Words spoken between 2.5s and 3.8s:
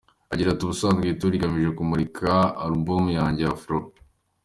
alubumu yanjye “Afro”.